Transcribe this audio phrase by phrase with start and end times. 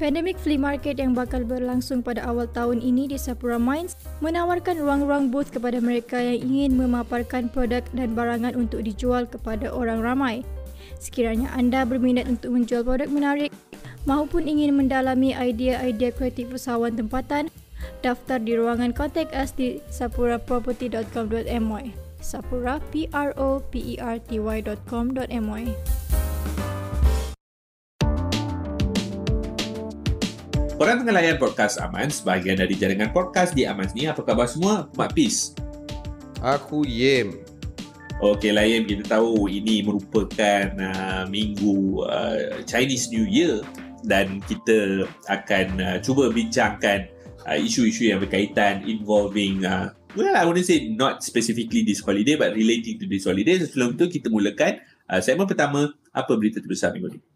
[0.00, 5.28] Pandemic Flea Market yang bakal berlangsung pada awal tahun ini di Sapura Mines menawarkan ruang-ruang
[5.28, 10.40] booth kepada mereka yang ingin memaparkan produk dan barangan untuk dijual kepada orang ramai.
[10.96, 13.52] Sekiranya anda berminat untuk menjual produk menarik
[14.08, 17.52] maupun ingin mendalami idea-idea kreatif usahawan tempatan,
[18.00, 21.92] daftar di ruangan kontak us di sapuraproperty.com.my
[22.24, 23.04] sapura p
[30.80, 34.08] Korang tengah layan podcast Aman sebahagian dari jaringan podcast di Aman ni.
[34.08, 34.88] Apa khabar semua?
[34.96, 35.52] Mak Peace.
[36.40, 37.36] Aku Yem.
[38.24, 43.60] Okey lah Yem, kita tahu ini merupakan uh, minggu uh, Chinese New Year
[44.08, 47.12] dan kita akan uh, cuba bincangkan
[47.44, 52.56] uh, isu-isu yang berkaitan involving uh, well I wouldn't say not specifically this holiday but
[52.56, 53.60] relating to this holiday.
[53.60, 54.80] Sebelum tu kita mulakan
[55.12, 57.29] uh, segmen pertama apa berita terbesar minggu ni.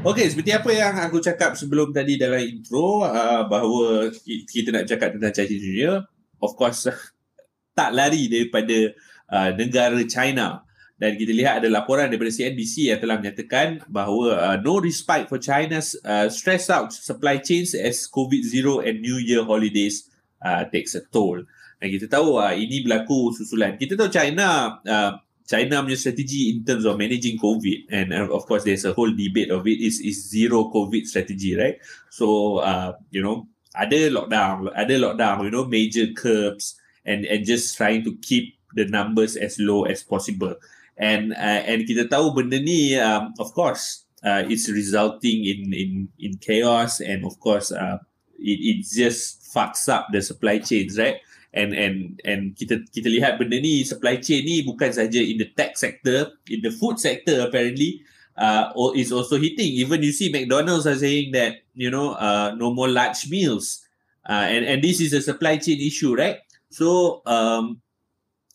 [0.00, 5.12] Okey, seperti apa yang aku cakap sebelum tadi dalam intro uh, bahawa kita nak cakap
[5.12, 6.00] tentang New Year,
[6.40, 6.88] of course
[7.78, 8.96] tak lari daripada
[9.28, 10.64] uh, negara China
[10.96, 15.36] dan kita lihat ada laporan daripada CNBC yang telah menyatakan bahawa uh, no respite for
[15.36, 20.08] China's uh, stressed out supply chains as COVID-0 and New Year holidays
[20.40, 21.44] uh, takes a toll.
[21.76, 23.76] Dan kita tahu uh, ini berlaku susulan.
[23.76, 25.20] Kita tahu China uh,
[25.50, 29.10] China punya strategi in terms of managing COVID and uh, of course there's a whole
[29.10, 31.82] debate of it is is zero COVID strategy, right?
[32.14, 37.74] So uh, you know ada lockdown, ada lockdown, you know major curbs and and just
[37.74, 40.54] trying to keep the numbers as low as possible.
[40.94, 45.90] And uh, and kita tahu benda ni um, of course uh, it's resulting in in
[46.22, 47.98] in chaos and of course uh,
[48.38, 51.18] it it just fucks up the supply chains, right?
[51.50, 55.50] And and and kita kita lihat benda ni supply chain ni bukan saja in the
[55.58, 58.02] tech sector in the food sector apparently
[58.38, 59.74] uh is also hitting.
[59.76, 63.82] Even you see McDonald's are saying that you know uh no more large meals.
[64.22, 66.38] Uh and and this is a supply chain issue right?
[66.70, 67.82] So um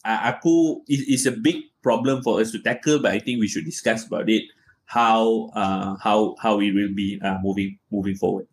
[0.05, 4.05] aku is a big problem for us to tackle but i think we should discuss
[4.05, 4.45] about it
[4.85, 8.45] how uh how how we will be uh, moving moving forward.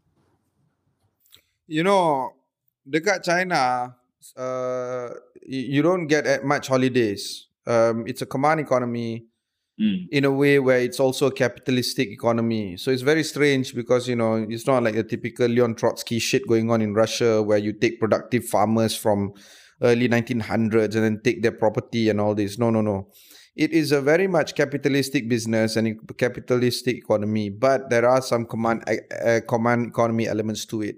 [1.68, 2.32] You know
[2.88, 3.92] dekat China
[4.36, 5.10] uh,
[5.46, 7.48] you don't get much holidays.
[7.66, 9.26] Um, it's a command economy
[9.80, 10.06] mm.
[10.10, 12.76] in a way where it's also a capitalistic economy.
[12.76, 16.46] So it's very strange because you know it's not like a typical Leon Trotsky shit
[16.46, 19.32] going on in Russia where you take productive farmers from
[19.82, 22.58] early 1900s and then take their property and all this.
[22.58, 23.08] No, no, no.
[23.54, 28.46] It is a very much capitalistic business and a capitalistic economy, but there are some
[28.46, 30.96] command uh, command economy elements to it.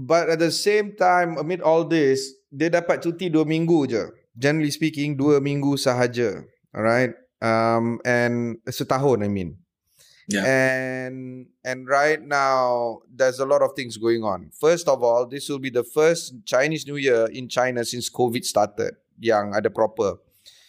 [0.00, 4.08] But at the same time, amid all this, dia dapat cuti dua minggu je.
[4.32, 6.40] Generally speaking, dua minggu sahaja.
[6.72, 7.12] Alright?
[7.44, 9.60] Um, and setahun, I mean.
[10.24, 10.46] Yeah.
[10.46, 14.48] And and right now, there's a lot of things going on.
[14.56, 18.40] First of all, this will be the first Chinese New Year in China since COVID
[18.46, 18.96] started.
[19.20, 20.16] Yang ada proper.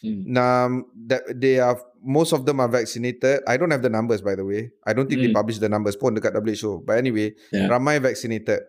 [0.01, 0.27] Hmm.
[0.33, 0.71] Um,
[1.07, 3.45] that they are most of them are vaccinated.
[3.45, 4.73] I don't have the numbers by the way.
[4.81, 5.29] I don't think hmm.
[5.29, 6.81] they publish the numbers pun dekat WHO.
[6.81, 7.69] But anyway, yeah.
[7.69, 8.65] ramai vaccinated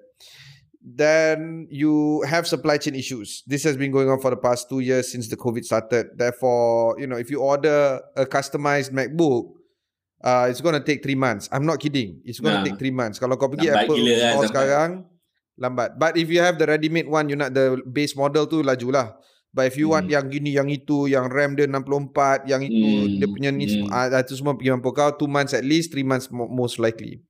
[0.83, 3.43] then you have supply chain issues.
[3.47, 6.19] This has been going on for the past two years since the COVID started.
[6.19, 9.55] Therefore, you know, if you order a customized MacBook,
[10.23, 11.49] uh, it's going to take three months.
[11.53, 12.21] I'm not kidding.
[12.25, 12.67] It's going to nah.
[12.67, 13.23] take three months.
[13.23, 14.91] Kalau kau pergi lambat Apple gila kan, sekarang,
[15.55, 15.91] lambat.
[15.99, 19.09] But if you have the ready-made one, you nak the base model tu, laju lah.
[19.55, 19.95] But if you hmm.
[19.95, 23.21] want yang gini, yang itu, yang RAM dia 64, yang itu, hmm.
[23.23, 23.93] dia punya ni, hmm.
[23.93, 27.23] uh, itu semua pergi mampu kau, two months at least, three months most likely.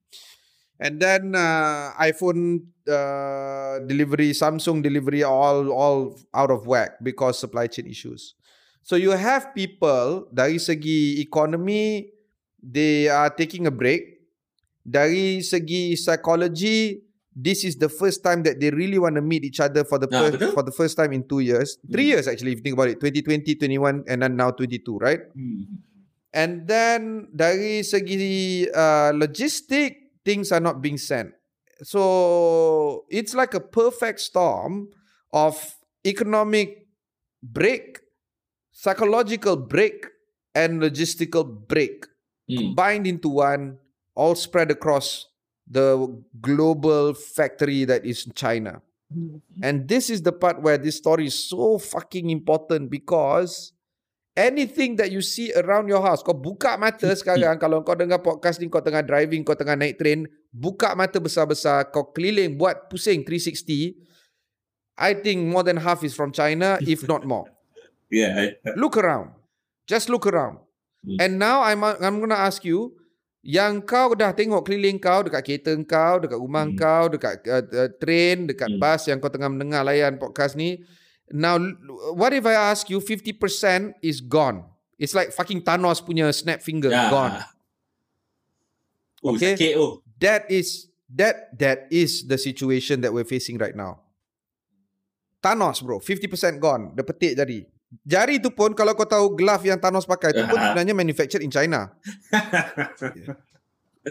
[0.79, 7.67] And then uh, iPhone uh, delivery, Samsung delivery, all all out of whack because supply
[7.67, 8.35] chain issues.
[8.83, 12.11] So you have people dari segi economy,
[12.59, 14.19] they are taking a break.
[14.83, 16.99] Dari segi psychology,
[17.31, 20.11] this is the first time that they really want to meet each other for the
[20.11, 22.19] nah, first, for the first time in two years, three hmm.
[22.19, 22.59] years actually.
[22.59, 25.23] If you think about it, 2020, 21, and then now 22, right?
[25.31, 25.79] Hmm.
[26.33, 31.31] And then dari segi uh, logistic, things are not being sent.
[31.83, 34.89] So it's like a perfect storm
[35.33, 35.59] of
[36.07, 36.87] economic
[37.43, 37.99] break,
[38.71, 40.07] psychological break,
[40.55, 42.07] and logistical break
[42.51, 42.59] mm.
[42.59, 43.79] combined into one,
[44.15, 45.27] all spread across
[45.67, 48.83] the global factory that is China.
[49.09, 49.41] Mm.
[49.63, 53.73] And this is the part where this story is so fucking important because
[54.37, 58.65] anything that you see around your house kau buka mata sekarang kalau kau dengar podcast
[58.65, 63.25] ni kau tengah driving kau tengah naik train buka mata besar-besar kau keliling buat pusing
[63.25, 63.97] 360
[65.01, 67.49] I think more than half is from China if not more
[68.13, 69.33] yeah look around
[69.89, 70.61] just look around
[71.01, 71.17] hmm.
[71.17, 72.93] and now I'm I'm going to ask you
[73.43, 76.79] yang kau dah tengok keliling kau dekat kereta kau, dekat rumah hmm.
[76.79, 78.79] kau, dekat uh, uh, train, dekat hmm.
[78.79, 80.79] bas yang kau tengah mendengar layan podcast ni.
[81.35, 81.59] Now,
[82.15, 84.63] what if I ask you 50% is gone?
[84.95, 87.11] It's like fucking Thanos punya snap finger yeah.
[87.11, 87.35] gone.
[89.27, 89.59] Oh, okay.
[89.59, 90.02] KO.
[90.23, 94.01] That is that that is the situation that we're facing right now.
[95.43, 96.95] Thanos bro, 50% gone.
[96.95, 97.67] Dia petik jadi.
[98.07, 101.53] Jari tu pun kalau kau tahu glove yang Thanos pakai tu pun sebenarnya manufactured in
[101.53, 101.93] China.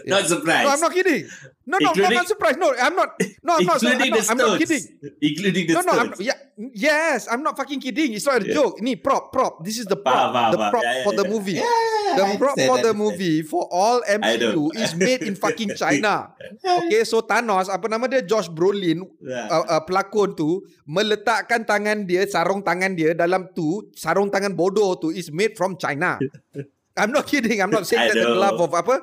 [0.06, 0.64] Not surprised.
[0.64, 1.28] No, I'm not kidding.
[1.68, 2.58] No, no, including, I'm not surprised.
[2.58, 3.12] No, I'm not.
[3.44, 3.78] No, I'm not.
[3.84, 4.82] I'm not, I'm not kidding.
[5.20, 8.16] Including the no, no, I'm, yeah, yes, I'm not fucking kidding.
[8.16, 8.56] It's not a yeah.
[8.56, 8.80] joke.
[8.80, 9.60] Ni prop, prop.
[9.60, 10.32] This is the prop.
[10.32, 11.60] Bah, bah, the prop yeah, yeah, for the movie.
[11.60, 16.32] Yeah, yeah, the prop for the movie for all MCU is made in fucking China.
[16.64, 18.24] Okay, so Thanos, apa nama dia?
[18.24, 19.46] Josh Brolin, yeah.
[19.52, 24.96] uh, uh, pelakon tu, meletakkan tangan dia, sarung tangan dia dalam tu, sarung tangan bodoh
[24.96, 26.16] tu is made from China.
[26.96, 27.64] I'm not kidding.
[27.64, 28.94] I'm not saying that the glove of apa?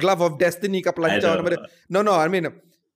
[0.00, 1.60] Glove of destiny ke pelancar nama dia.
[1.92, 2.16] No, no.
[2.16, 2.48] I mean,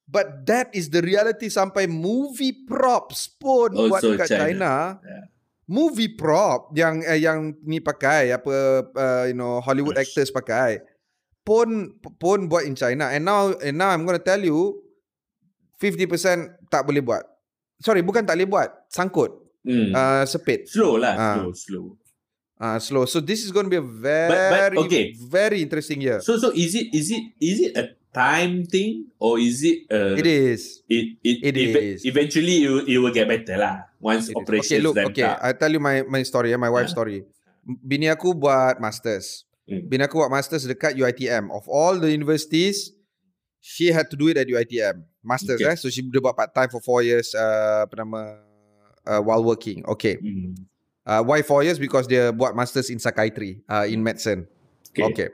[0.09, 4.41] but that is the reality sampai movie props pun also buat kat China.
[4.41, 4.73] China
[5.05, 5.25] yeah.
[5.73, 10.11] Movie prop yang uh, yang ni pakai apa uh, you know Hollywood Gosh.
[10.11, 10.85] actors pakai
[11.47, 14.83] pun pun buat in China and now and now I'm going to tell you
[15.81, 17.25] 50% tak boleh buat.
[17.83, 18.71] Sorry, bukan tak boleh buat.
[18.87, 19.35] Sangkut.
[19.67, 19.91] Mm.
[19.91, 20.71] Uh, sepit.
[20.71, 21.15] Slow lah.
[21.19, 21.35] Uh.
[21.35, 21.87] Slow, slow
[22.63, 23.05] uh, slow.
[23.11, 25.19] So this is going to be a very, but, but, okay.
[25.19, 26.23] very interesting year.
[26.23, 29.91] So, so is it, is it, is it a time thing or is it?
[29.91, 30.83] Uh, it is.
[30.89, 32.07] It, it, it is.
[32.07, 33.91] Eventually, you, it will get better lah.
[33.99, 34.79] Once it operation.
[34.79, 34.97] Okay, look.
[35.11, 36.99] Okay, I tell you my my story, my wife's yeah.
[36.99, 37.19] story.
[37.63, 39.47] Bini aku buat masters.
[39.67, 39.87] Hmm.
[39.87, 41.51] Bini aku buat masters dekat UiTM.
[41.55, 42.91] Of all the universities,
[43.63, 45.07] she had to do it at UiTM.
[45.23, 45.71] Masters, okay.
[45.71, 45.77] eh.
[45.79, 47.31] So she dia buat part time for four years.
[47.31, 48.43] Uh, apa nama?
[49.03, 49.83] Uh, while working.
[49.87, 50.19] Okay.
[50.19, 50.55] Hmm.
[51.03, 51.79] Uh, why four years?
[51.79, 54.47] Because dia buat masters in psychiatry, uh, in medicine.
[54.95, 55.05] Okay.
[55.11, 55.29] okay.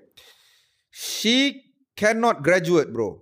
[0.89, 3.21] She cannot graduate, bro.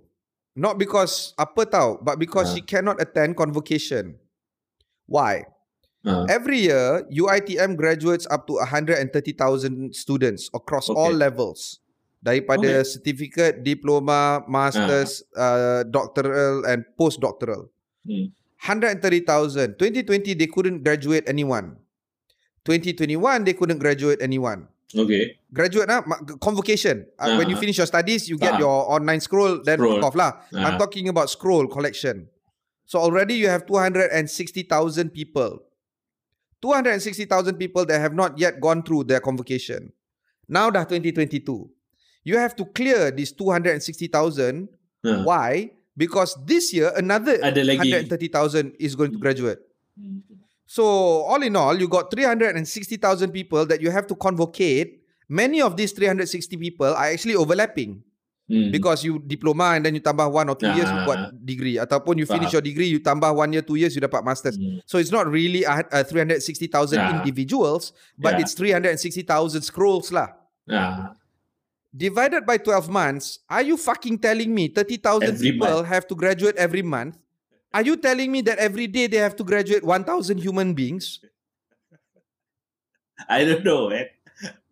[0.57, 2.53] Not because apa tahu, but because uh.
[2.57, 4.15] she cannot attend convocation.
[5.05, 5.45] Why?
[6.07, 6.25] Uh.
[6.31, 10.97] Every year, UiTM graduates up to 130,000 students across okay.
[10.97, 11.83] all levels.
[12.23, 12.87] Daripada okay.
[12.87, 15.41] certificate, diploma, masters, uh.
[15.41, 17.69] Uh, doctoral and postdoctoral.
[18.07, 18.33] Hmm.
[18.57, 19.77] 130,000.
[19.77, 21.77] 2020, they couldn't graduate anyone.
[22.67, 24.67] 2021 they couldn't graduate anyone.
[24.91, 25.35] Okay.
[25.51, 26.03] Graduate lah,
[26.39, 27.03] convocation.
[27.19, 27.63] Uh, uh, when you uh-huh.
[27.63, 30.03] finish your studies, you get uh, your online scroll, then scroll.
[30.03, 30.39] off lah.
[30.51, 32.27] Uh, I'm talking about scroll collection.
[32.87, 35.59] So already you have 260,000 people.
[36.63, 39.91] 260,000 people that have not yet gone through their convocation.
[40.47, 41.43] Now dah 2022.
[42.23, 44.71] You have to clear this 260,000.
[45.03, 45.71] Uh, Why?
[45.95, 48.07] Because this year another 130,000
[48.79, 49.59] is going to graduate.
[50.67, 50.71] Hmm.
[50.71, 50.83] So
[51.23, 55.01] all in all, you got 360,000 people that you have to convocate.
[55.29, 58.03] Many of these 360 people are actually overlapping.
[58.47, 58.71] Mm.
[58.71, 62.15] Because you diploma and then you tambah one or two years you buat degree ataupun
[62.15, 64.55] you finish your degree you tambah one year two years you dapat masters.
[64.55, 64.79] Mm.
[64.87, 67.19] So it's not really a, a 360,000 yeah.
[67.19, 68.47] individuals but yeah.
[68.47, 69.27] it's 360,000
[69.67, 70.31] scrolls lah.
[70.63, 71.11] Yeah.
[71.91, 75.91] Divided by 12 months, are you fucking telling me 30,000 people month.
[75.91, 77.19] have to graduate every month?
[77.77, 81.21] Are you telling me that every day they have to graduate 1,000 human beings?
[83.29, 84.07] I don't know, man.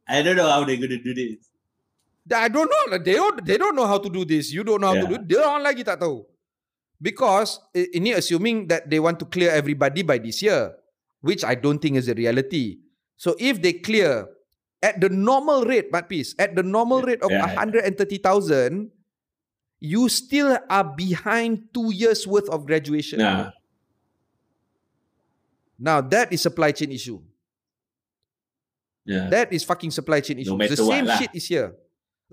[0.09, 1.37] I don't know how they're going to do this.
[2.33, 2.97] I don't know.
[2.97, 4.51] They don't, they don't know how to do this.
[4.51, 5.01] You don't know how yeah.
[5.01, 5.27] to do it.
[5.29, 6.25] Dia orang lagi tak tahu.
[6.97, 10.73] Because ini assuming that they want to clear everybody by this year,
[11.21, 12.81] which I don't think is a reality.
[13.21, 14.25] So if they clear
[14.81, 17.53] at the normal rate, Mat Peace, at the normal rate of yeah.
[17.53, 18.89] 130,000,
[19.79, 23.19] you still are behind two years worth of graduation.
[23.19, 23.51] Nah.
[25.75, 27.19] Now that is supply chain issue.
[29.05, 29.29] Yeah.
[29.29, 30.55] That is fucking supply chain issue.
[30.55, 31.19] No the same lah.
[31.19, 31.75] shit is here.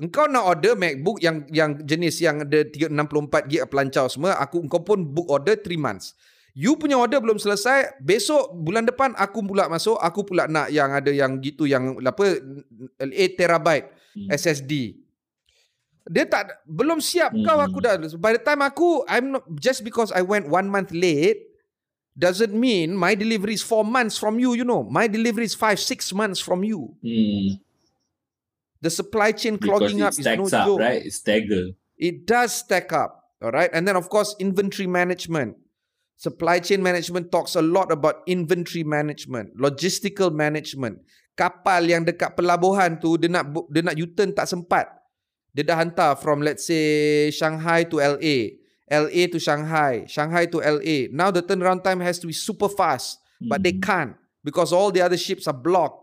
[0.00, 4.80] Engkau nak order MacBook yang yang jenis yang ada 364 GB pelancau semua, aku engkau
[4.80, 6.16] pun book order 3 months.
[6.56, 10.92] You punya order belum selesai, besok bulan depan aku pula masuk, aku pula nak yang
[10.92, 12.40] ada yang gitu yang apa
[13.00, 14.28] 8 terabyte hmm.
[14.32, 14.96] SSD
[16.10, 17.30] dia tak belum siap.
[17.30, 17.46] Hmm.
[17.46, 20.90] kau aku dah by the time aku I'm not just because I went one month
[20.90, 21.46] late
[22.18, 24.82] doesn't mean my delivery is four months from you you know.
[24.82, 26.98] My delivery is five six months from you.
[27.02, 27.62] Hmm.
[28.82, 30.82] the supply chain clogging up is no up, joke.
[30.82, 31.06] right?
[31.06, 31.78] It stagger.
[31.94, 35.58] It does stack up all right and then of course inventory management.
[36.18, 40.98] Supply chain management talks a lot about inventory management logistical management.
[41.32, 45.01] Kapal yang dekat pelabuhan tu dia nak dia nak U-turn tak sempat
[45.52, 48.56] dia dah hantar from let's say Shanghai to LA,
[48.88, 51.12] LA to Shanghai, Shanghai to LA.
[51.12, 53.52] Now the turnaround time has to be super fast, mm.
[53.52, 53.84] but they hmm.
[53.84, 56.02] can't because all the other ships are blocked.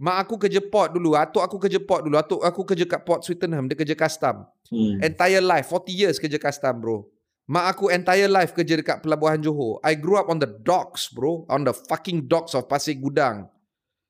[0.00, 1.12] Mak aku kerja port dulu.
[1.12, 2.16] Atuk aku kerja port dulu.
[2.16, 3.68] Atuk aku kerja kat port Swettenham.
[3.68, 4.48] Dia kerja custom.
[4.72, 4.96] Hmm.
[5.04, 5.68] Entire life.
[5.68, 7.04] 40 years kerja custom bro.
[7.44, 9.76] Mak aku entire life kerja dekat Pelabuhan Johor.
[9.84, 11.44] I grew up on the docks bro.
[11.52, 13.52] On the fucking docks of Pasir Gudang.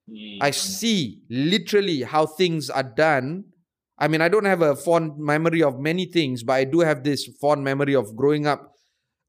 [0.06, 0.38] Hmm.
[0.38, 3.50] I see literally how things are done.
[4.00, 7.04] I mean, I don't have a fond memory of many things, but I do have
[7.04, 8.74] this fond memory of growing up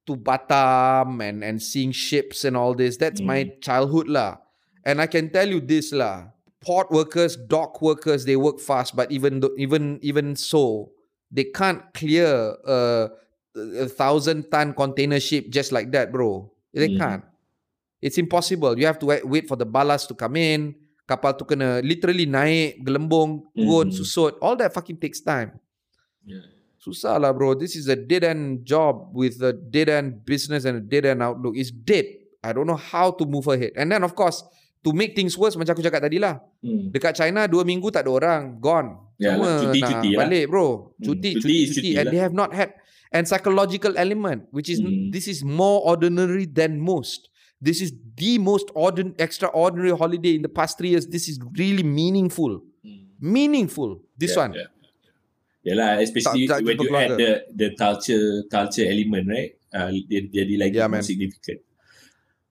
[0.07, 2.97] to Batam and, and seeing ships and all this.
[2.97, 3.27] That's hmm.
[3.27, 4.37] my childhood lah.
[4.85, 9.11] And I can tell you this lah port workers, dock workers, they work fast, but
[9.11, 10.91] even though, even even so,
[11.31, 13.09] they can't clear a,
[13.55, 16.49] a thousand ton container ship just like that, bro.
[16.73, 16.97] They mm.
[16.97, 17.23] can't.
[18.01, 18.79] It's impossible.
[18.79, 20.75] You have to wait, wait for the ballast to come in.
[21.10, 23.96] Kapal tu kena literally naik, gelembung, turun, mm.
[23.96, 24.38] susut.
[24.39, 25.60] All that fucking takes time.
[26.24, 26.46] Yeah.
[26.81, 27.53] Susah lah bro.
[27.53, 31.22] This is a dead end job with a dead end business and a dead end
[31.22, 31.53] outlook.
[31.53, 32.10] It's dead.
[32.41, 33.77] I don't know how to move ahead.
[33.77, 34.41] And then of course,
[34.81, 36.41] to make things worse macam aku cakap tadi lah.
[36.65, 36.89] Hmm.
[36.89, 38.98] Dekat China dua minggu tak ada orang, gone.
[39.22, 40.20] Ya, Semua cuti, nak cuti lah.
[40.25, 40.67] balik bro.
[40.98, 41.05] Hmm.
[41.05, 41.41] Cuti, hmm.
[41.41, 42.12] cuti, cuti, cuti, and lah.
[42.12, 42.74] they have not had
[43.13, 45.13] and psychological element which is hmm.
[45.13, 47.29] this is more ordinary than most.
[47.61, 51.05] This is the most ordin- extraordinary holiday in the past three years.
[51.05, 52.65] This is really meaningful.
[52.81, 53.05] Hmm.
[53.21, 54.01] Meaningful.
[54.17, 54.53] This yeah, one.
[54.57, 54.69] Yeah.
[55.61, 59.53] Yalah, especially tak, tak when you add the the culture culture element, right?
[59.69, 61.61] Uh, dia jadi lagi yeah, more significant.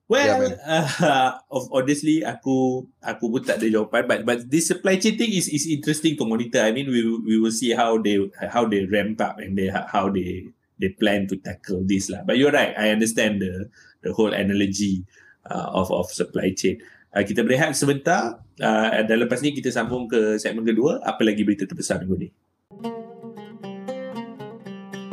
[0.07, 1.39] Well, yeah, uh,
[1.75, 4.03] honestly, aku aku pun tak ada jawapan.
[4.07, 6.63] But but this supply chain thing is is interesting to monitor.
[6.63, 8.15] I mean, we we will see how they
[8.47, 10.47] how they ramp up and they how they
[10.79, 12.23] they plan to tackle this lah.
[12.23, 12.71] But you're right.
[12.79, 13.67] I understand the
[14.01, 15.05] the whole analogy
[15.49, 16.81] uh, of of supply chain.
[17.11, 21.01] Uh, kita berehat sebentar uh, dan lepas ni kita sambung ke segmen kedua.
[21.03, 22.29] Apa lagi berita terbesar minggu ni?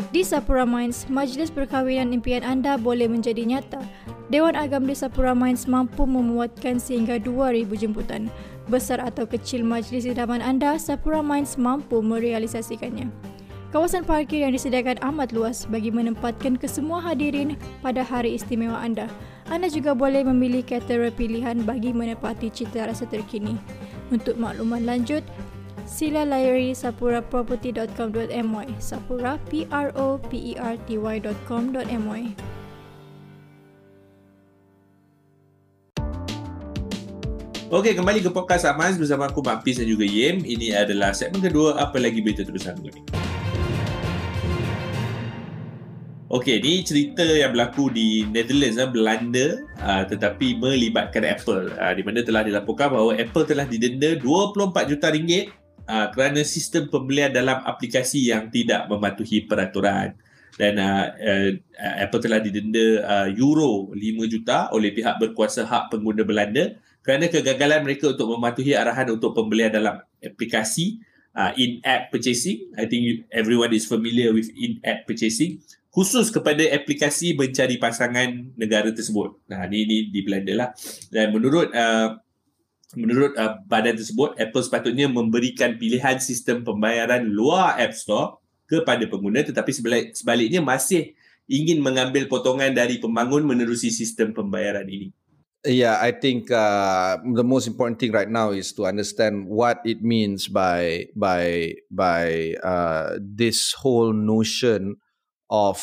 [0.09, 3.78] Di Sapura Mines, majlis perkahwinan impian anda boleh menjadi nyata.
[4.33, 8.33] Dewan Agam di Sapura Mines mampu memuatkan sehingga 2,000 jemputan.
[8.73, 13.27] Besar atau kecil majlis idaman anda, Sapura Mines mampu merealisasikannya.
[13.68, 17.52] Kawasan parkir yang disediakan amat luas bagi menempatkan kesemua hadirin
[17.84, 19.12] pada hari istimewa anda.
[19.52, 23.60] Anda juga boleh memilih caterer pilihan bagi menepati cita rasa terkini.
[24.08, 25.20] Untuk makluman lanjut,
[25.84, 32.25] sila layari sapuraproperty.com.my sapura p r o p e r t y.com.my
[37.68, 40.40] Okey, kembali ke podcast Amaz bersama aku Mak Pis dan juga Yem.
[40.40, 43.27] Ini adalah segmen kedua, apa lagi berita terbesar minggu ni.
[46.28, 49.47] Okey, ni cerita yang berlaku di Netherlands, eh, Belanda
[49.80, 51.73] uh, tetapi melibatkan Apple.
[51.73, 55.49] Uh, di mana telah dilaporkan bahawa Apple telah didenda 24 juta ringgit
[55.88, 60.12] uh, kerana sistem pembelian dalam aplikasi yang tidak mematuhi peraturan.
[60.61, 61.50] Dan uh, uh,
[61.97, 67.88] Apple telah didenda uh, euro 5 juta oleh pihak berkuasa hak pengguna Belanda kerana kegagalan
[67.88, 71.00] mereka untuk mematuhi arahan untuk pembelian dalam aplikasi
[71.32, 72.68] uh, in-app purchasing.
[72.76, 79.40] I think everyone is familiar with in-app purchasing khusus kepada aplikasi mencari pasangan negara tersebut.
[79.49, 80.68] Nah, ini, ini di Belanda lah.
[81.09, 82.16] Dan menurut uh,
[82.97, 89.40] menurut uh, badan tersebut, Apple sepatutnya memberikan pilihan sistem pembayaran luar App Store kepada pengguna
[89.40, 89.73] tetapi
[90.12, 91.16] sebaliknya masih
[91.49, 95.09] ingin mengambil potongan dari pembangun menerusi sistem pembayaran ini.
[95.66, 100.04] Yeah, I think uh, the most important thing right now is to understand what it
[100.04, 105.02] means by by by uh, this whole notion
[105.50, 105.80] of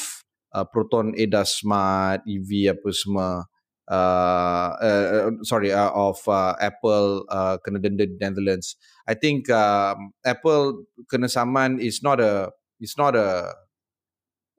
[0.54, 3.46] uh, Proton ADAS Smart EV apa semua.
[3.86, 8.78] Uh, uh, sorry, uh, of uh, Apple uh, kena denda di Netherlands.
[9.06, 12.50] I think um, Apple kena saman is not a
[12.82, 13.54] it's not a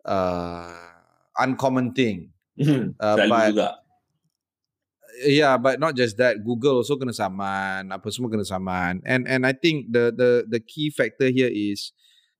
[0.06, 0.70] uh,
[1.42, 2.30] uncommon thing.
[3.02, 3.86] uh, but juga
[5.24, 9.48] yeah but not just that google also kena saman apa semua kena saman and and
[9.48, 11.96] i think the the the key factor here is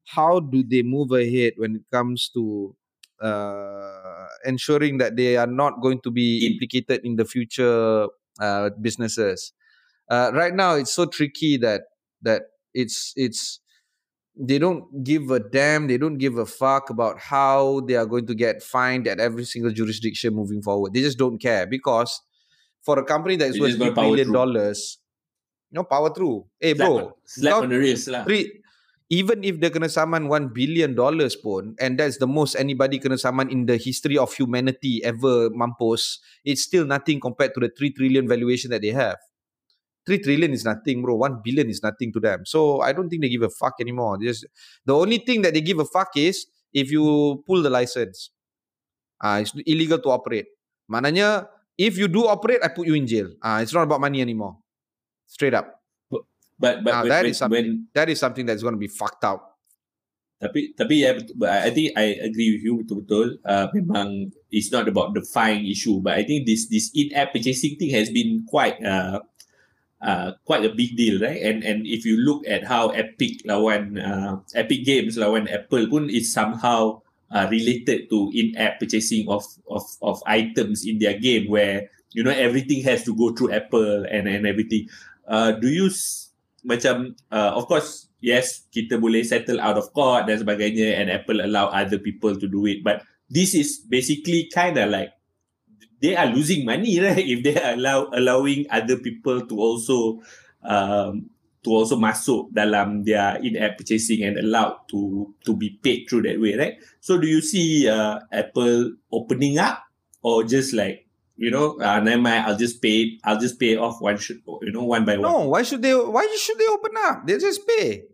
[0.06, 2.74] how do they move ahead when it comes to
[3.22, 8.06] uh ensuring that they are not going to be implicated in the future
[8.40, 9.52] uh businesses
[10.10, 11.82] uh right now it's so tricky that
[12.22, 12.42] that
[12.74, 13.60] it's it's
[14.38, 18.26] they don't give a damn they don't give a fuck about how they are going
[18.26, 22.20] to get fined at every single jurisdiction moving forward they just don't care because
[22.86, 24.98] for a company that is worth three billion dollars,
[25.72, 26.46] no power through.
[26.60, 28.22] Hey, slap, bro, slap on the wrist lah.
[28.22, 28.62] Three,
[29.10, 33.18] even if they kena saman one billion dollars pun, and that's the most anybody kena
[33.18, 37.92] saman in the history of humanity ever mampus, it's still nothing compared to the three
[37.92, 39.16] trillion valuation that they have.
[40.06, 41.16] Three trillion is nothing, bro.
[41.16, 42.46] One billion is nothing to them.
[42.46, 44.18] So I don't think they give a fuck anymore.
[44.22, 44.46] Just
[44.86, 48.30] the only thing that they give a fuck is if you pull the license.
[49.22, 50.46] Uh, it's illegal to operate.
[50.90, 51.48] Maknanya
[51.78, 53.30] if you do operate, I put you in jail.
[53.42, 54.58] Uh, it's not about money anymore.
[55.26, 55.75] Straight up.
[56.58, 58.80] But but now, when, that when, is something when, that is something that's going to
[58.80, 59.56] be fucked up.
[60.36, 61.16] Tapi tapi ya,
[61.48, 63.40] I think I agree with you betul-betul.
[63.40, 67.80] Uh, memang it's not about the fine issue, but I think this this in-app purchasing
[67.80, 69.24] thing has been quite uh,
[70.04, 71.40] uh, quite a big deal, right?
[71.40, 76.12] And and if you look at how Epic lawan uh, Epic Games lawan Apple pun
[76.12, 77.00] is somehow
[77.32, 79.40] uh, related to in-app purchasing of
[79.72, 84.04] of of items in their game, where you know everything has to go through Apple
[84.04, 84.84] and and everything.
[85.24, 85.88] Uh, do you
[86.66, 91.38] macam uh, of course yes, kita boleh settle out of court dan sebagainya and Apple
[91.38, 92.82] allow other people to do it.
[92.82, 95.14] But this is basically kind of like
[96.02, 97.22] they are losing money, right?
[97.22, 100.20] If they allow allowing other people to also
[100.66, 101.30] um,
[101.62, 106.38] to also masuk dalam their in-app purchasing and allowed to to be paid through that
[106.38, 106.78] way, right?
[107.02, 109.82] So do you see uh, Apple opening up
[110.22, 111.05] or just like
[111.36, 113.20] you know, uh, never mind, I'll just pay.
[113.24, 115.22] I'll just pay off one, should, you know, one by one.
[115.22, 115.94] No, why should they?
[115.94, 117.26] Why should they open up?
[117.26, 118.08] They just pay.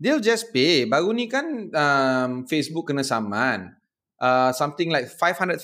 [0.00, 0.84] They'll just pay.
[0.84, 3.76] Baru ni kan um, Facebook kena saman.
[4.20, 5.60] Uh, something like $500,000.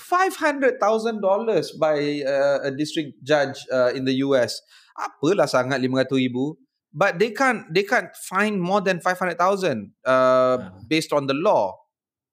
[0.00, 4.60] $500,000 by uh, a district judge uh, in the US.
[4.96, 6.56] Apalah sangat RM500,000.
[6.90, 9.38] But they can't they can't find more than 500,000
[10.02, 10.58] uh,
[10.90, 11.78] based on the law.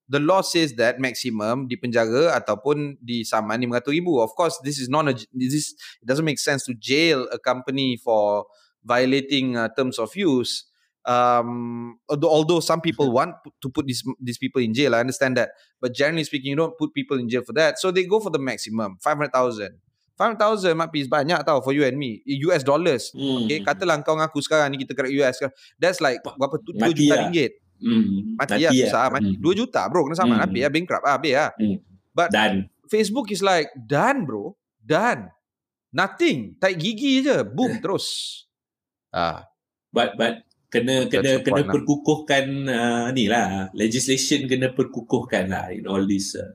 [0.08, 4.24] The law says that maximum di penjara ataupun di saman RM500,000.
[4.24, 7.38] Of course, this is not a, this is, it doesn't make sense to jail a
[7.38, 8.48] company for
[8.88, 10.64] violating uh, terms of use.
[11.08, 15.36] Um, although, although some people want to put these these people in jail, I understand
[15.40, 15.56] that.
[15.80, 17.80] But generally speaking, you don't put people in jail for that.
[17.80, 19.80] So they go for the maximum, five hundred thousand.
[20.20, 22.24] Five hundred thousand might be banyak tau for you and me.
[22.52, 23.16] US dollars.
[23.16, 23.48] Hmm.
[23.48, 25.40] Okay, katalah kau ngaku sekarang ni kita kena US.
[25.80, 26.60] That's like berapa?
[26.64, 27.32] Dua juta lah.
[27.32, 27.56] ringgit.
[27.78, 28.36] Hmm.
[28.38, 29.06] Mati, mati ya, susah.
[29.14, 29.32] Mati.
[29.34, 29.42] Hmm.
[29.42, 30.36] Dua juta bro, kena sama.
[30.38, 30.44] Hmm.
[30.46, 31.06] Habis ya, bankrupt.
[31.06, 31.46] Habis ya.
[31.56, 31.78] Hmm.
[32.14, 32.58] But done.
[32.88, 34.58] Facebook is like, done bro.
[34.82, 35.30] Done.
[35.94, 36.58] Nothing.
[36.58, 37.46] Taik gigi je.
[37.46, 38.06] Boom, terus.
[39.14, 39.48] Ah,
[39.96, 41.72] but but kena kena kena lah.
[41.72, 46.52] perkukuhkan uh, ni lah legislation kena perkukuhkan lah in all this uh,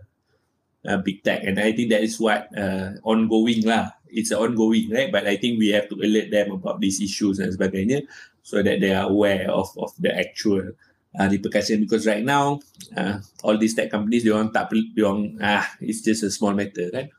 [0.84, 5.08] uh, big tech and I think that is what uh, ongoing lah it's ongoing right
[5.08, 8.04] but I think we have to alert them about these issues dan sebagainya
[8.44, 12.60] so that they are aware of of the actual uh, repercussion because right now
[12.96, 16.56] uh, all these tech companies they want tak they want ah it's just a small
[16.56, 17.12] matter right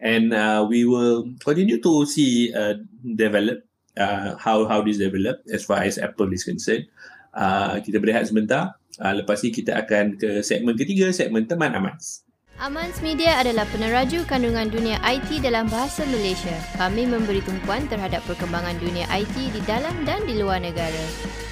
[0.00, 3.66] and uh, we will continue to see uh, develop
[3.98, 6.86] uh, how how this develop as far as Apple is concerned.
[7.34, 8.78] Uh, kita berehat sebentar.
[8.98, 12.26] Uh, lepas ni kita akan ke segmen ketiga, segmen teman Amans.
[12.58, 16.58] Amans Media adalah peneraju kandungan dunia IT dalam bahasa Malaysia.
[16.74, 21.04] Kami memberi tumpuan terhadap perkembangan dunia IT di dalam dan di luar negara.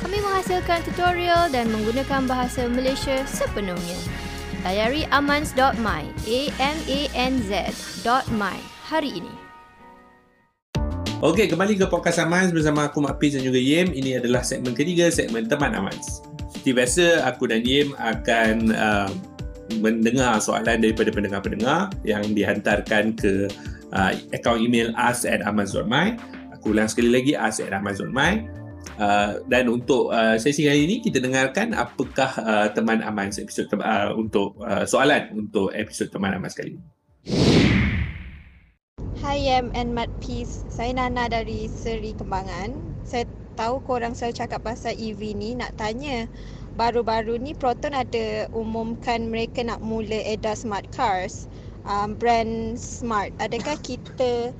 [0.02, 3.94] Kami menghasilkan tutorial dan menggunakan bahasa Malaysia sepenuhnya.
[4.66, 7.78] Layari amans.my, A-M-A-N-Z.my
[8.90, 9.30] hari ini.
[11.22, 13.94] Okey, kembali ke podcast Amans bersama aku Mak Piz dan juga Yim.
[13.94, 16.18] Ini adalah segmen ketiga, segmen teman Amans.
[16.50, 19.35] Seperti biasa, aku dan Yim akan uh,
[19.82, 23.50] mendengar soalan daripada pendengar-pendengar yang dihantarkan ke
[23.92, 26.16] uh, akaun email us at amaz.my.
[26.58, 28.46] Aku ulang sekali lagi, us at amaz.my.
[28.96, 34.14] Uh, dan untuk uh, sesi kali ini, kita dengarkan apakah uh, teman Amans episod uh,
[34.16, 36.84] untuk uh, soalan untuk episod teman Amans kali ini.
[39.20, 40.64] Hi Yam and Mat Peace.
[40.72, 42.72] Saya Nana dari Seri Kembangan.
[43.04, 45.52] Saya tahu korang selalu cakap pasal EV ni.
[45.58, 46.24] Nak tanya,
[46.76, 51.48] baru-baru ni Proton ada umumkan mereka nak mula edar smart cars.
[51.88, 53.32] Um, brand smart.
[53.40, 54.52] Adakah kita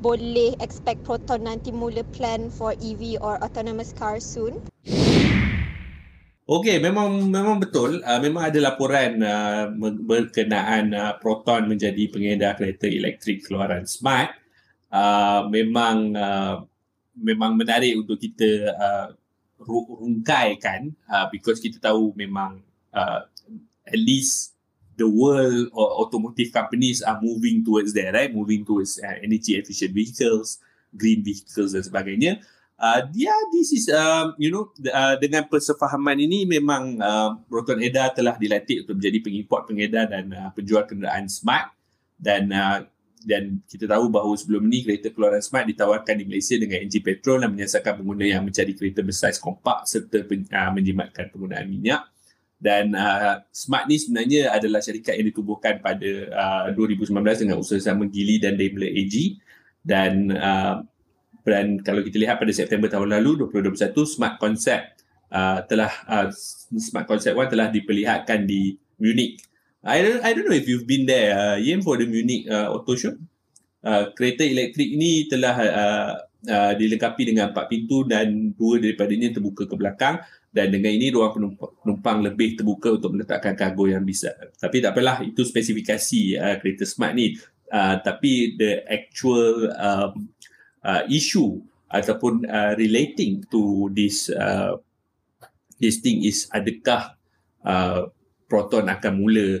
[0.00, 4.60] boleh expect Proton nanti mula plan for EV or autonomous car soon?
[6.44, 8.04] Okey, memang memang betul.
[8.04, 14.36] Uh, memang ada laporan uh, berkenaan uh, Proton menjadi pengedar kereta elektrik keluaran smart.
[14.92, 16.60] Uh, memang uh,
[17.16, 19.06] memang menarik untuk kita uh,
[19.66, 22.60] rungkaikan uh, because kita tahu memang
[22.92, 23.24] uh,
[23.84, 24.54] at least
[24.94, 28.30] the world or automotive companies are moving towards there, right?
[28.30, 30.62] Moving towards uh, energy efficient vehicles,
[30.94, 32.32] green vehicles dan sebagainya
[32.78, 38.10] uh, dia this is uh, you know uh, dengan persefahaman ini memang uh, Proton Eda
[38.10, 41.70] telah dilatih untuk menjadi pengimport pengedar dan uh, penjual kenderaan smart
[42.18, 42.78] dan uh,
[43.24, 47.40] dan kita tahu bahawa sebelum ini kereta keluaran smart ditawarkan di Malaysia dengan enjin petrol
[47.40, 52.04] dan menyasarkan pengguna yang mencari kereta bersaiz kompak serta pen, uh, menjimatkan penggunaan minyak
[52.64, 57.12] dan uh, Smart ni sebenarnya adalah syarikat yang ditubuhkan pada uh, 2019
[57.44, 59.36] dengan usaha sama Geely dan Daimler AG
[59.84, 60.80] dan uh,
[61.44, 66.32] dan kalau kita lihat pada September tahun lalu 2021 Smart Concept uh, telah uh,
[66.80, 69.44] Smart Concept One telah diperlihatkan di Munich.
[69.84, 72.72] I don't I don't know if you've been there uh, Yem for the Munich uh,
[72.72, 73.12] Auto Show.
[73.84, 76.12] Uh, kereta elektrik ini telah uh,
[76.48, 81.36] uh, dilengkapi dengan empat pintu dan dua daripadanya terbuka ke belakang dan dengan ini ruang
[81.36, 84.32] penumpang, penumpang lebih terbuka untuk meletakkan kargo yang bisa.
[84.56, 87.36] Tapi tak apalah itu spesifikasi uh, kereta smart ni.
[87.68, 90.32] Uh, tapi the actual um,
[90.80, 91.60] uh, issue
[91.92, 94.80] ataupun uh, relating to this uh,
[95.76, 97.20] this thing is adakah
[97.68, 98.08] uh,
[98.48, 99.60] Proton akan mula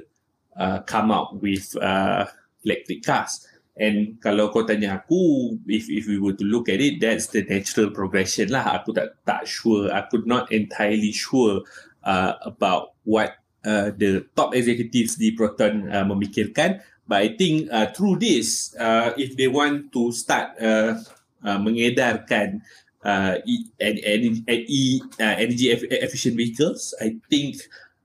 [0.56, 2.26] uh, come out with uh,
[2.64, 7.02] electric cars And kalau kau tanya aku, if if we were to look at it,
[7.02, 8.78] that's the natural progression lah.
[8.78, 11.66] Aku tak tak sure, aku not entirely sure
[12.06, 13.34] uh, about what
[13.66, 16.86] uh, the top executives di Proton uh, memikirkan.
[17.10, 21.02] But I think uh, through this, uh, if they want to start uh,
[21.42, 22.62] uh, mengedarkan
[23.02, 23.42] uh,
[23.82, 27.58] energy, uh, energy efficient vehicles, I think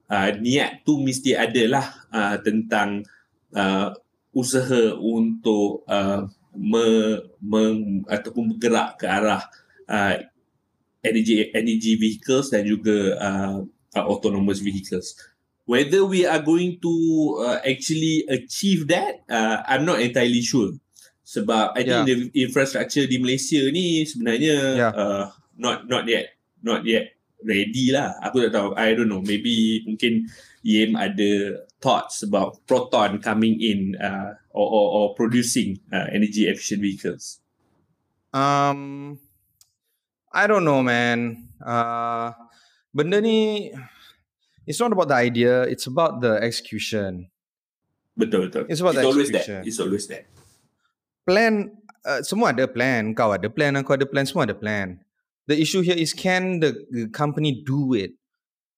[0.10, 3.06] uh, niat tu mesti ada lah uh, tentang
[3.54, 3.94] uh,
[4.34, 6.26] usaha untuk uh,
[6.58, 6.86] me,
[7.42, 7.64] me,
[8.10, 9.42] ataupun bergerak ke arah
[9.88, 10.16] uh,
[11.06, 13.58] energy energy vehicles dan juga uh,
[13.96, 15.16] uh, autonomous vehicles.
[15.70, 16.94] Whether we are going to
[17.46, 20.74] uh, actually achieve that, uh, I'm not entirely sure.
[21.30, 22.10] Sebab I think yeah.
[22.10, 24.92] the infrastructure di Malaysia ni sebenarnya yeah.
[24.98, 25.26] uh,
[25.62, 26.34] not not yet
[26.66, 28.16] not yet ready lah.
[28.24, 28.76] Aku tak tahu.
[28.76, 29.24] I don't know.
[29.24, 30.28] Maybe mungkin
[30.64, 36.84] Yem ada thoughts about Proton coming in uh, or, or, or producing uh, energy efficient
[36.84, 37.40] vehicles?
[38.36, 39.18] Um,
[40.32, 41.48] I don't know, man.
[41.64, 42.36] Uh,
[42.94, 43.72] benda ni,
[44.68, 45.64] it's not about the idea.
[45.64, 47.32] It's about the execution.
[48.20, 48.68] Betul, betul.
[48.68, 49.56] It's about it's the always execution.
[49.64, 49.68] That.
[49.68, 50.24] It's always that.
[51.24, 51.72] Plan,
[52.04, 53.16] uh, semua ada plan.
[53.16, 55.00] Kau ada plan, aku ada plan, semua ada plan.
[55.50, 58.12] The issue here is can the, company do it?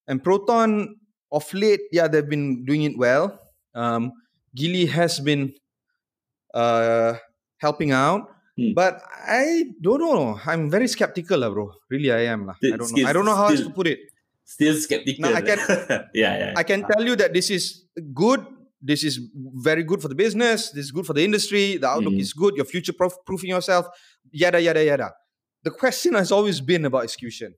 [0.07, 0.95] And Proton
[1.29, 3.38] of late, yeah, they've been doing it well.
[3.75, 4.13] Um,
[4.55, 5.53] Gili has been
[6.53, 7.15] uh,
[7.60, 8.23] helping out,
[8.55, 8.71] hmm.
[8.73, 10.39] but I don't know.
[10.45, 11.71] I'm very skeptical, lah, bro.
[11.89, 12.47] Really, I am.
[12.47, 12.55] Lah.
[12.63, 13.07] I don't know.
[13.07, 13.99] I don't know how still, else to put it.
[14.45, 15.29] Still skeptical.
[15.29, 15.60] Now, I can,
[16.15, 16.53] yeah, yeah.
[16.55, 18.47] I can tell you that this is good.
[18.81, 20.71] This is very good for the business.
[20.71, 21.75] This is good for the industry.
[21.75, 22.23] The outlook hmm.
[22.23, 22.55] is good.
[22.55, 23.88] You're future proofing yourself.
[24.31, 25.12] Yada yada yada.
[25.63, 27.54] The question has always been about execution.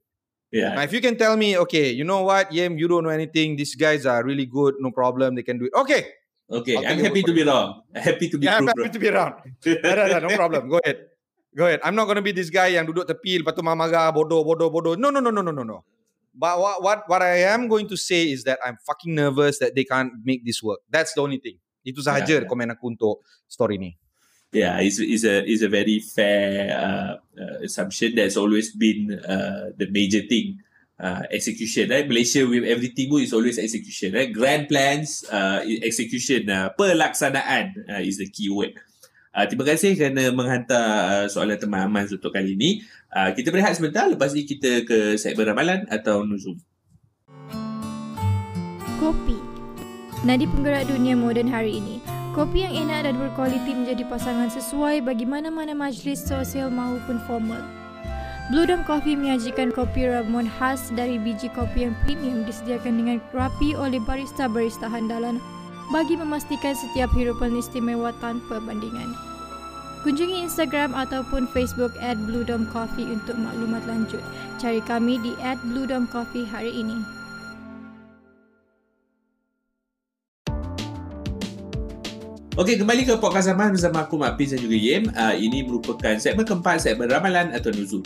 [0.52, 0.74] Yeah.
[0.74, 3.56] Now, if you can tell me, okay, you know what, Yem, you don't know anything.
[3.56, 4.74] These guys are really good.
[4.78, 5.34] No problem.
[5.34, 5.74] They can do it.
[5.74, 6.06] Okay.
[6.50, 6.76] Okay.
[6.76, 7.82] I'm happy to be wrong.
[7.94, 9.34] Happy to be yeah, I'm happy to be wrong.
[9.66, 10.68] no, no, no problem.
[10.68, 10.98] Go ahead.
[11.56, 11.80] Go ahead.
[11.82, 14.68] I'm not going to be this guy yang duduk tepi lepas tu mamaga bodoh bodoh
[14.68, 14.94] bodoh.
[14.98, 15.78] No no no no no no no.
[16.34, 19.78] But what what what I am going to say is that I'm fucking nervous that
[19.78, 20.82] they can't make this work.
[20.90, 21.62] That's the only thing.
[21.86, 22.50] Itu sahaja yeah, yeah.
[22.50, 23.94] komen aku untuk story ni.
[24.54, 28.14] Yeah, it's, it's a it's a very fair uh, uh, assumption.
[28.14, 30.62] That's always been uh, the major thing.
[30.94, 32.06] Uh, execution, right?
[32.06, 34.30] Malaysia with everything is always execution, right?
[34.30, 38.78] Grand plans, uh, execution, uh, pelaksanaan uh, is the key word.
[39.34, 42.86] Uh, terima kasih kerana menghantar uh, soalan teman Aman untuk kali ini.
[43.10, 46.54] Uh, kita berehat sebentar, lepas ni kita ke segmen ramalan atau nuzum.
[49.02, 49.34] Kopi.
[50.22, 52.13] Nadi penggerak dunia moden hari ini.
[52.34, 57.62] Kopi yang enak dan berkualiti menjadi pasangan sesuai bagi mana-mana majlis sosial maupun formal.
[58.50, 63.78] Blue Dome Coffee menyajikan kopi ramuan khas dari biji kopi yang premium disediakan dengan rapi
[63.78, 65.38] oleh barista-barista handalan
[65.94, 69.14] bagi memastikan setiap hirupan istimewa tanpa bandingan.
[70.02, 74.20] Kunjungi Instagram ataupun Facebook at Blue Dome Coffee untuk maklumat lanjut.
[74.58, 77.23] Cari kami di at Blue Dome Coffee hari ini.
[82.54, 85.10] Okey, kembali ke podcast Aman bersama aku Mak Piz dan juga Yem.
[85.10, 87.98] Uh, ini merupakan segmen keempat, segmen ramalan atau nuzul.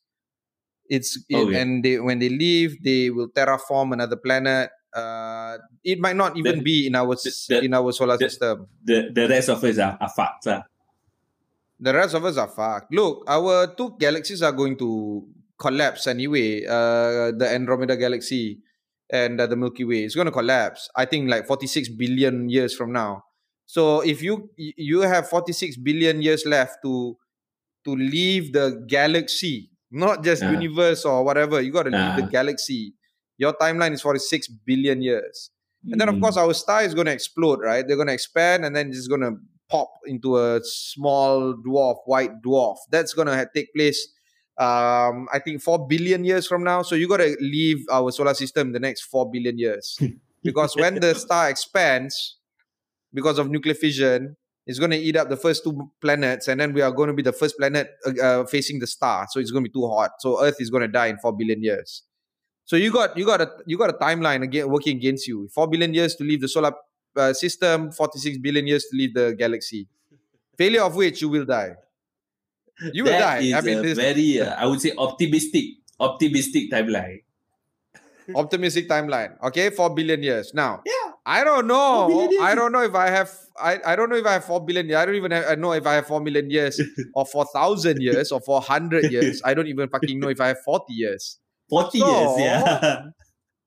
[0.89, 1.59] It's oh, yeah.
[1.59, 4.69] and they when they leave, they will terraform another planet.
[4.93, 8.67] Uh, it might not even the, be in our the, in our solar the, system.
[8.83, 10.47] The the rest of us are, are fucked.
[10.47, 10.61] Uh.
[11.79, 12.93] The rest of us are fucked.
[12.93, 15.25] Look, our two galaxies are going to
[15.57, 16.63] collapse anyway.
[16.65, 18.59] Uh, the Andromeda galaxy
[19.13, 20.03] and uh, the Milky Way.
[20.03, 20.89] It's going to collapse.
[20.95, 23.23] I think like 46 billion years from now.
[23.65, 27.15] So if you you have 46 billion years left to
[27.85, 32.25] to leave the galaxy, not just uh, universe or whatever, you got to uh, leave
[32.25, 32.95] the galaxy.
[33.37, 35.51] Your timeline is 46 billion years.
[35.91, 36.41] And then of course mm.
[36.41, 37.85] our star is going to explode, right?
[37.85, 39.35] They're going to expand and then it's going to
[39.69, 42.77] pop into a small dwarf, white dwarf.
[42.89, 44.07] That's going to take place
[44.57, 46.83] um, I think four billion years from now.
[46.83, 49.97] So you got to leave our solar system the next four billion years,
[50.43, 52.37] because when the star expands,
[53.13, 54.35] because of nuclear fission,
[54.65, 57.13] it's going to eat up the first two planets, and then we are going to
[57.13, 59.27] be the first planet uh, uh, facing the star.
[59.29, 60.11] So it's going to be too hot.
[60.19, 62.03] So Earth is going to die in four billion years.
[62.65, 65.49] So you got you got a you got a timeline again working against you.
[65.49, 66.73] Four billion years to leave the solar
[67.15, 69.87] uh, system, forty six billion years to leave the galaxy.
[70.57, 71.75] Failure of which you will die
[72.93, 73.39] you will die.
[73.39, 75.65] Is I mean, a very, uh, I would say, optimistic,
[75.99, 77.21] optimistic timeline.
[78.35, 79.35] optimistic timeline.
[79.43, 80.53] Okay, four billion years.
[80.53, 82.29] Now, yeah, I don't know.
[82.41, 83.31] I don't know if I have.
[83.59, 84.87] I, I don't know if I have four billion.
[84.87, 84.97] years.
[84.97, 86.81] I don't even have, I know if I have four million years
[87.13, 89.41] or four thousand years or four hundred years.
[89.43, 91.39] I don't even fucking know if I have forty years.
[91.69, 93.01] Forty so, years, yeah.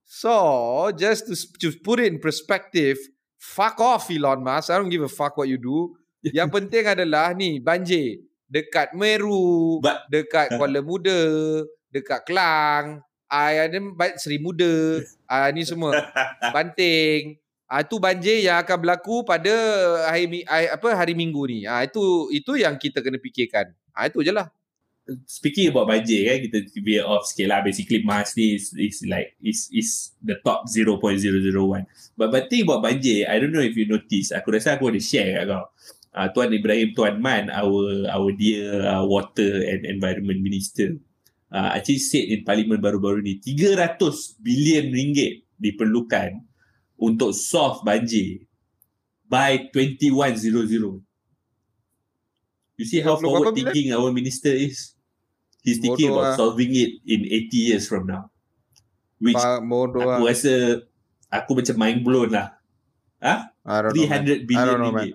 [0.04, 2.98] so just to, to put it in perspective,
[3.38, 4.70] fuck off Elon Musk.
[4.70, 5.96] I don't give a fuck what you do.
[6.26, 11.20] Yang penting adalah ni banjir dekat Meru, But, dekat Kuala Muda,
[11.90, 13.78] dekat Kelang, ah ada
[14.18, 15.94] Seri Muda, ah ni semua.
[16.54, 17.38] Banting.
[17.66, 19.50] Ah itu banjir yang akan berlaku pada
[20.06, 21.66] hari apa hari Minggu ni.
[21.66, 23.74] Ah itu itu yang kita kena fikirkan.
[23.90, 24.46] Ah itu je lah.
[25.26, 29.38] Speaking about banjir kan kita be off scale lah basically Mars ni is, is like
[29.38, 30.98] is is the top 0.001
[32.18, 34.98] but but think about banjir I don't know if you notice aku rasa aku ada
[34.98, 35.62] share kat kau
[36.16, 40.96] uh, Tuan Ibrahim Tuan Man, our our dear uh, water and environment minister,
[41.52, 44.00] uh, actually said in parlimen baru-baru ni 300
[44.40, 46.40] bilion ringgit diperlukan
[46.96, 48.48] untuk solve banjir
[49.28, 51.04] by 2100.
[52.76, 54.96] You see how forward thinking our minister is?
[55.64, 56.36] He's thinking Bodoh about lah.
[56.38, 58.30] solving it in 80 years from now.
[59.16, 60.32] Which Bodoh aku lah.
[60.32, 60.84] rasa
[61.32, 62.52] aku macam mind blown lah.
[63.24, 63.56] Ha?
[63.64, 65.14] 300 know, billion ringgit.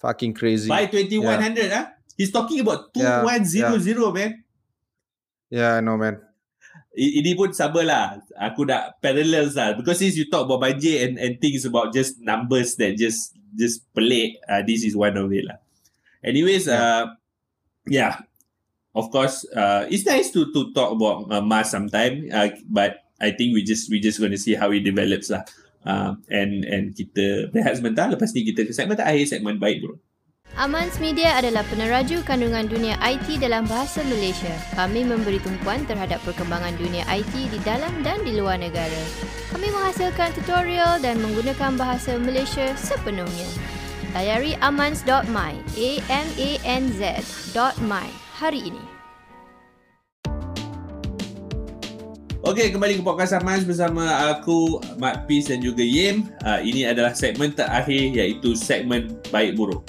[0.00, 0.68] Fucking crazy.
[0.68, 1.76] By 2100 yeah.
[1.76, 1.86] ah.
[2.16, 4.12] He's talking about 2100 yeah, yeah.
[4.12, 4.30] man.
[5.48, 6.20] Yeah, I know man.
[6.96, 8.18] Ini pun sama lah.
[8.34, 9.76] Aku nak parallels lah.
[9.76, 13.84] Because since you talk about budget and, and things about just numbers that just just
[13.92, 15.60] pelik, uh, this is one of it lah.
[16.24, 16.80] Anyways, yeah.
[16.80, 17.04] uh,
[17.86, 18.14] yeah.
[18.90, 22.26] Of course, uh, it's nice to to talk about uh, Mars sometime.
[22.26, 25.46] Uh, but I think we just we just going to see how it develops lah.
[25.84, 29.96] Uh, and and kita berehat sebentar lepas ni kita ke segmen terakhir segmen baik bro
[30.58, 34.50] Amans Media adalah peneraju kandungan dunia IT dalam bahasa Malaysia.
[34.74, 38.98] Kami memberi tumpuan terhadap perkembangan dunia IT di dalam dan di luar negara.
[39.54, 43.46] Kami menghasilkan tutorial dan menggunakan bahasa Malaysia sepenuhnya.
[44.10, 48.08] Layari amans.my, a m a n z.my
[48.42, 48.99] hari ini.
[52.40, 56.24] Okey, kembali ke podcast Amas bersama aku, Mat Peace dan juga Yim.
[56.40, 59.84] Uh, ini adalah segmen terakhir iaitu segmen baik buruk.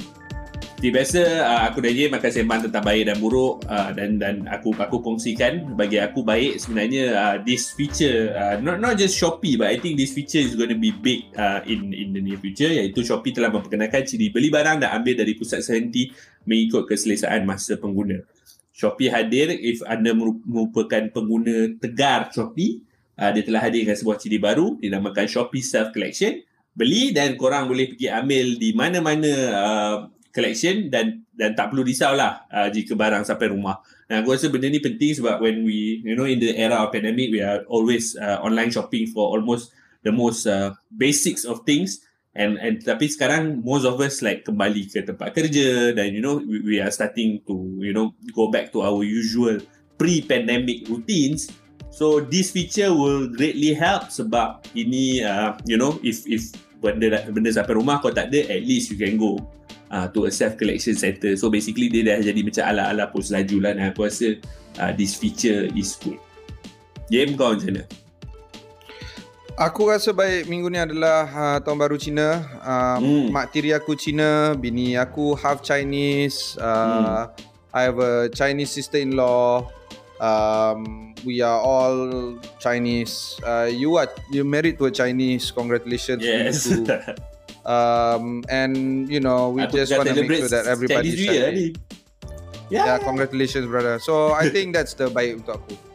[0.75, 4.51] Seperti biasa, uh, aku dan Yim akan sembang tentang baik dan buruk uh, dan dan
[4.51, 9.55] aku aku kongsikan bagi aku baik sebenarnya uh, this feature uh, not not just Shopee
[9.55, 12.35] but I think this feature is going to be big uh, in in the near
[12.35, 16.11] future iaitu Shopee telah memperkenalkan ciri beli barang dan ambil dari pusat sehenti
[16.43, 18.19] mengikut keselesaan masa pengguna.
[18.81, 19.53] Shopee hadir.
[19.53, 22.81] If anda merupakan pengguna tegar Shopee
[23.21, 26.41] uh, dia telah hadirkan sebuah ciri baru dinamakan Shopee Self Collection.
[26.73, 29.97] Beli dan korang boleh pergi ambil di mana-mana uh,
[30.31, 33.83] collection dan dan tak perlu risaulah uh, jika barang sampai rumah.
[34.07, 36.89] Dan aku rasa benda ni penting sebab when we you know in the era of
[36.89, 42.01] pandemic we are always uh, online shopping for almost the most uh, basics of things
[42.35, 46.39] and and tapi sekarang most of us like kembali ke tempat kerja dan you know
[46.39, 49.59] we, we are starting to you know go back to our usual
[49.99, 51.51] pre-pandemic routines.
[51.91, 57.51] So this feature will greatly help sebab ini uh, you know if if benda benda
[57.51, 59.37] sampai rumah kau tak ada at least you can go
[59.91, 61.35] uh, to a self collection center.
[61.35, 64.39] So basically dia dah jadi macam ala-ala pos laju lah dan aku rasa
[64.79, 66.17] uh, this feature is good.
[67.11, 67.83] Game kau macam mana
[69.59, 72.39] Aku rasa baik minggu ni adalah uh, tahun baru Cina.
[72.63, 73.25] Uh, hmm.
[73.35, 76.55] Mak tiri aku Cina, bini aku half Chinese.
[76.55, 77.75] Uh, hmm.
[77.75, 79.67] I have a Chinese sister-in-law.
[80.21, 83.39] Um, we are all Chinese.
[83.43, 85.51] Uh, you are you married to a Chinese.
[85.51, 86.23] Congratulations.
[86.23, 86.71] Yes.
[87.67, 91.75] um, and you know we aku just want to make sure that everybody Chinese.
[92.71, 92.95] Yeah.
[92.95, 93.99] yeah, congratulations, brother.
[93.99, 95.90] So I think that's the baik untuk aku.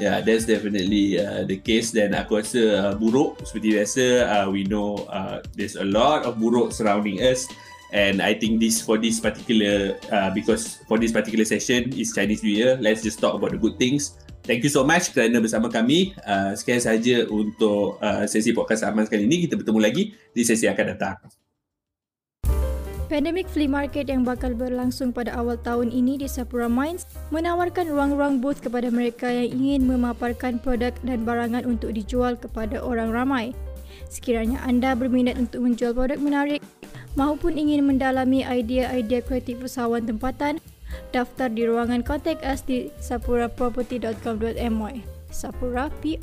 [0.00, 4.64] Yeah, that's definitely uh, the case dan aku rasa uh, buruk seperti biasa uh, we
[4.64, 7.44] know uh, there's a lot of buruk surrounding us
[7.92, 12.40] and I think this for this particular uh, because for this particular session is Chinese
[12.40, 15.68] New Year let's just talk about the good things Thank you so much kerana bersama
[15.68, 16.16] kami.
[16.24, 19.44] Uh, sekian saja untuk uh, sesi podcast Aman kali ini.
[19.44, 21.20] Kita bertemu lagi di sesi akan datang.
[23.10, 28.38] Pandemic Flea Market yang bakal berlangsung pada awal tahun ini di Sapura Mines menawarkan ruang-ruang
[28.38, 33.50] booth kepada mereka yang ingin memaparkan produk dan barangan untuk dijual kepada orang ramai.
[34.06, 36.62] Sekiranya anda berminat untuk menjual produk menarik
[37.18, 40.62] maupun ingin mendalami idea-idea kreatif usahawan tempatan,
[41.10, 45.02] daftar di ruangan kontak us di sapuraproperty.com.my
[45.34, 46.14] sapura p